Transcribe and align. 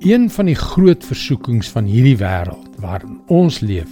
Een 0.00 0.30
van 0.32 0.46
die 0.48 0.56
groot 0.56 1.02
versoekings 1.04 1.68
van 1.68 1.84
hierdie 1.84 2.16
wêreld 2.16 2.68
waarin 2.80 3.18
ons 3.28 3.58
leef, 3.60 3.90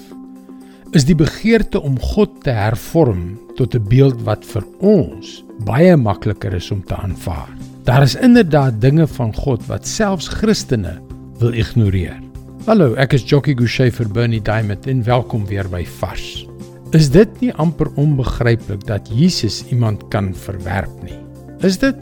is 0.97 1.05
die 1.05 1.17
begeerte 1.19 1.83
om 1.85 1.99
God 2.01 2.39
te 2.47 2.55
hervorm 2.57 3.35
tot 3.59 3.75
'n 3.77 3.85
beeld 3.91 4.23
wat 4.25 4.47
vir 4.49 4.65
ons 4.81 5.45
baie 5.69 5.97
makliker 5.97 6.55
is 6.57 6.71
om 6.71 6.81
te 6.81 6.97
aanvaar. 6.97 7.51
Daar 7.85 8.03
is 8.03 8.15
inderdaad 8.15 8.81
dinge 8.81 9.07
van 9.07 9.35
God 9.35 9.67
wat 9.67 9.87
selfs 9.87 10.29
Christene 10.29 10.97
wil 11.39 11.53
ignoreer. 11.53 12.17
Hallo, 12.65 12.95
ek 12.95 13.13
is 13.13 13.29
Jockey 13.29 13.55
Gouchee 13.55 13.91
vir 13.91 14.09
Bernie 14.09 14.43
Diamond 14.43 14.87
en 14.87 15.05
welkom 15.05 15.47
weer 15.47 15.69
by 15.69 15.85
Vars. 15.85 16.47
Is 16.93 17.11
dit 17.11 17.41
nie 17.41 17.53
amper 17.53 17.93
onbegryplik 17.97 18.87
dat 18.87 19.11
Jesus 19.13 19.65
iemand 19.71 20.09
kan 20.09 20.35
verwerp 20.35 21.03
nie? 21.03 21.19
Is 21.61 21.79
dit 21.79 21.97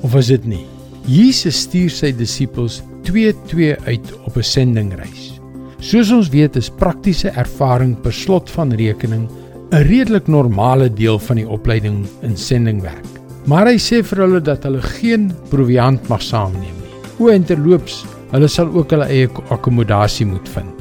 of 0.00 0.14
is 0.14 0.26
dit 0.26 0.44
nie? 0.44 0.64
Jesus 1.06 1.60
stuur 1.60 1.90
sy 1.90 2.12
disippels 2.16 2.82
2-2 3.02 3.76
uit 3.86 4.12
op 4.24 4.36
'n 4.36 4.42
sendingreis. 4.42 5.40
Soos 5.78 6.12
ons 6.12 6.28
weet 6.28 6.56
is 6.56 6.70
praktiese 6.70 7.28
ervaring 7.28 8.00
per 8.00 8.12
slot 8.12 8.50
van 8.50 8.72
rekening 8.72 9.28
'n 9.72 9.82
redelik 9.88 10.26
normale 10.26 10.92
deel 10.92 11.18
van 11.18 11.36
die 11.36 11.48
opleiding 11.48 12.06
in 12.22 12.36
sendingwerk. 12.36 13.08
Maar 13.46 13.66
hy 13.66 13.78
sê 13.78 14.02
vir 14.04 14.18
hulle 14.18 14.40
dat 14.40 14.62
hulle 14.62 14.82
geen 14.82 15.32
proviant 15.50 16.08
mag 16.08 16.22
saamneem 16.22 16.76
nie. 16.82 16.92
O 17.18 17.28
en 17.28 17.44
terloops, 17.44 18.04
hulle 18.30 18.48
sal 18.48 18.68
ook 18.70 18.90
hulle 18.90 19.08
eie 19.10 19.28
akkommodasie 19.48 20.26
moet 20.26 20.48
vind. 20.48 20.78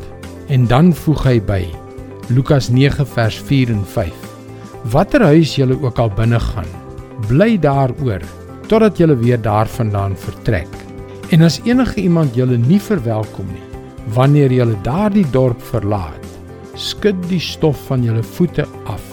En 0.47 0.67
dan 0.67 0.93
voeg 0.93 1.23
hy 1.23 1.39
by 1.39 1.65
Lukas 2.29 2.69
9 2.69 3.05
vers 3.05 3.39
4 3.47 3.69
en 3.69 3.85
5. 3.85 4.13
Watter 4.91 5.23
huis 5.23 5.55
julle 5.55 5.77
ook 5.81 5.99
al 5.99 6.09
binne 6.09 6.39
gaan, 6.39 6.69
bly 7.27 7.57
daaroor 7.57 8.21
totdat 8.67 8.97
julle 8.97 9.17
weer 9.19 9.41
daarvandaan 9.41 10.15
vertrek. 10.17 10.80
En 11.31 11.41
as 11.47 11.61
enige 11.63 12.01
iemand 12.01 12.35
julle 12.35 12.57
nie 12.59 12.79
verwelkom 12.83 13.47
nie, 13.47 13.67
wanneer 14.11 14.51
julle 14.51 14.75
daardie 14.83 15.27
dorp 15.31 15.61
verlaat, 15.63 16.25
skud 16.75 17.15
die 17.29 17.39
stof 17.39 17.79
van 17.87 18.03
julle 18.03 18.23
voete 18.35 18.65
af 18.91 19.05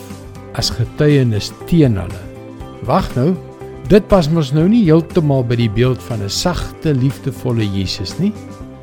as 0.59 0.73
getuienis 0.75 1.53
teen 1.71 1.95
hulle. 2.01 2.23
Wag 2.89 3.07
nou, 3.15 3.29
dit 3.93 4.07
pas 4.11 4.27
mos 4.35 4.51
nou 4.51 4.65
nie 4.67 4.83
heeltemal 4.89 5.45
by 5.47 5.61
die 5.61 5.71
beeld 5.71 6.03
van 6.09 6.25
'n 6.25 6.31
sagte, 6.31 6.91
liefdevolle 6.91 7.63
Jesus 7.63 8.19
nie. 8.19 8.33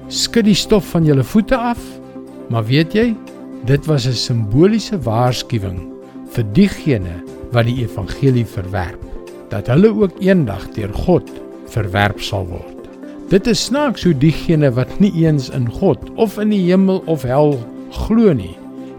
Skud 0.08 0.46
die 0.46 0.56
stof 0.56 0.86
van 0.96 1.06
julle 1.06 1.24
voete 1.24 1.58
af. 1.58 1.82
Maar 2.50 2.64
weet 2.64 2.94
jy, 2.94 3.16
dit 3.66 3.86
was 3.86 4.08
'n 4.08 4.14
simboliese 4.14 4.98
waarskuwing 5.00 5.92
vir 6.32 6.46
diegene 6.54 7.24
wat 7.52 7.66
die 7.66 7.84
evangelie 7.84 8.46
verwerp, 8.46 9.04
dat 9.50 9.68
hulle 9.68 9.90
ook 9.90 10.22
eendag 10.22 10.72
deur 10.72 10.94
God 10.94 11.30
verwerp 11.68 12.22
sal 12.22 12.48
word. 12.48 12.75
Dit 13.26 13.48
is 13.50 13.64
snaaks 13.66 14.04
hoe 14.06 14.14
diegene 14.14 14.70
wat 14.78 15.00
nie 15.02 15.10
eens 15.24 15.48
in 15.50 15.66
God 15.80 15.98
of 16.22 16.36
in 16.38 16.52
die 16.54 16.62
hemel 16.68 17.00
of 17.10 17.24
hel 17.26 17.56
glo 18.06 18.36
nie, 18.38 18.54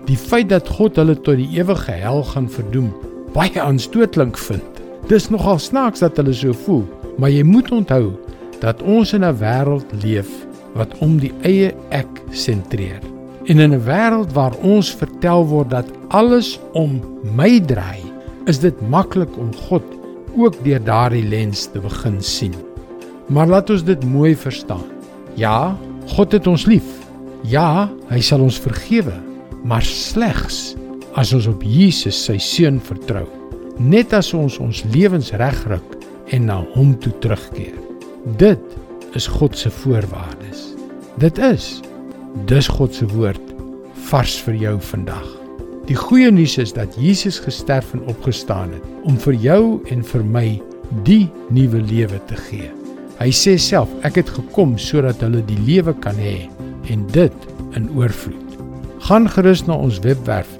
die 0.08 0.18
feit 0.18 0.48
dat 0.50 0.66
God 0.66 0.98
hulle 0.98 1.14
tot 1.14 1.38
die 1.38 1.46
ewige 1.54 1.94
hel 1.94 2.24
gaan 2.32 2.48
verdoem, 2.50 2.88
baie 3.36 3.62
aanstootlik 3.62 4.34
vind. 4.48 4.82
Dis 5.06 5.30
nogal 5.30 5.62
snaaks 5.62 6.02
dat 6.02 6.18
hulle 6.18 6.34
so 6.34 6.58
voel, 6.66 6.82
maar 7.22 7.30
jy 7.30 7.46
moet 7.46 7.70
onthou 7.70 8.16
dat 8.58 8.82
ons 8.82 9.14
in 9.14 9.22
'n 9.22 9.38
wêreld 9.38 9.94
leef 10.02 10.30
wat 10.74 10.98
om 10.98 11.18
die 11.22 11.32
eie 11.46 11.70
ek 11.94 12.10
sentreer. 12.30 13.00
En 13.46 13.62
in 13.62 13.78
'n 13.78 13.86
wêreld 13.86 14.34
waar 14.34 14.58
ons 14.58 14.90
vertel 14.90 15.46
word 15.46 15.70
dat 15.70 15.86
alles 16.08 16.58
om 16.72 17.00
my 17.22 17.60
draai, 17.60 18.02
is 18.46 18.58
dit 18.58 18.74
maklik 18.90 19.38
om 19.38 19.54
God 19.68 19.84
ook 20.36 20.64
deur 20.64 20.82
daardie 20.82 21.28
lens 21.28 21.70
te 21.70 21.78
begin 21.78 22.22
sien. 22.22 22.65
Maar 23.28 23.46
laat 23.50 23.70
ons 23.70 23.84
dit 23.84 24.04
mooi 24.04 24.36
verstaan. 24.38 24.84
Ja, 25.34 25.76
God 26.14 26.32
het 26.32 26.46
ons 26.46 26.66
lief. 26.66 26.86
Ja, 27.46 27.88
hy 28.10 28.20
sal 28.24 28.42
ons 28.42 28.58
vergewe, 28.62 29.14
maar 29.66 29.84
slegs 29.86 30.76
as 31.18 31.32
ons 31.34 31.48
op 31.50 31.62
Jesus 31.64 32.18
sy 32.28 32.38
seun 32.42 32.78
vertrou. 32.82 33.26
Net 33.76 34.14
as 34.16 34.32
ons 34.36 34.58
ons 34.62 34.82
lewens 34.94 35.32
regryk 35.36 35.96
en 36.34 36.48
na 36.48 36.60
hom 36.74 36.94
toe 37.02 37.12
terugkeer. 37.22 37.76
Dit 38.40 38.62
is 39.18 39.28
God 39.30 39.56
se 39.58 39.70
voorwaardes. 39.82 40.72
Dit 41.20 41.38
is 41.42 41.80
dis 42.46 42.68
God 42.68 42.94
se 42.94 43.06
woord 43.08 43.52
vars 44.10 44.36
vir 44.44 44.58
jou 44.60 44.76
vandag. 44.92 45.28
Die 45.86 45.96
goeie 45.96 46.32
nuus 46.34 46.58
is 46.60 46.74
dat 46.76 46.98
Jesus 47.00 47.38
gesterf 47.40 47.94
en 47.94 48.04
opgestaan 48.10 48.74
het 48.74 49.06
om 49.06 49.16
vir 49.22 49.38
jou 49.40 49.62
en 49.92 50.02
vir 50.04 50.26
my 50.26 50.48
die 51.06 51.24
nuwe 51.54 51.80
lewe 51.86 52.20
te 52.28 52.36
gee. 52.48 52.85
Hy 53.16 53.30
sê 53.32 53.54
self, 53.56 53.88
ek 54.04 54.18
het 54.20 54.30
gekom 54.36 54.74
sodat 54.80 55.22
hulle 55.24 55.40
die 55.48 55.58
lewe 55.64 55.94
kan 56.04 56.18
hê 56.20 56.50
en 56.92 57.06
dit 57.14 57.46
in 57.78 57.88
oorvloed. 57.96 58.58
Gaan 59.08 59.28
gerus 59.32 59.64
na 59.64 59.78
ons 59.78 60.02
webwerf 60.04 60.50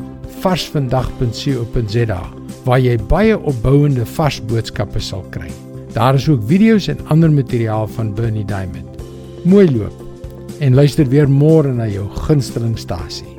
varsvandag.co.za 0.41 2.23
waar 2.67 2.83
jy 2.83 2.97
baie 3.13 3.37
opbouende 3.37 4.09
vars 4.17 4.41
boodskappe 4.49 5.01
sal 5.05 5.25
kry. 5.35 5.53
Daar 5.95 6.17
is 6.19 6.29
ook 6.29 6.43
video's 6.49 6.89
en 6.93 7.01
ander 7.13 7.33
materiaal 7.33 7.87
van 7.97 8.15
Bernie 8.15 8.45
Diamond. 8.45 9.01
Mooi 9.45 9.69
loop 9.71 10.03
en 10.61 10.75
luister 10.75 11.09
weer 11.13 11.29
môre 11.29 11.73
na 11.77 11.87
jou 11.93 12.09
gunstelingstasie. 12.27 13.36